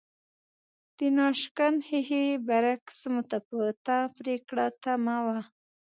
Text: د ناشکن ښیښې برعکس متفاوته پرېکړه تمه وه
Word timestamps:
د 0.97 0.99
ناشکن 1.17 1.73
ښیښې 1.87 2.25
برعکس 2.47 2.97
متفاوته 3.15 3.97
پرېکړه 4.17 4.65
تمه 4.83 5.17
وه 5.25 5.39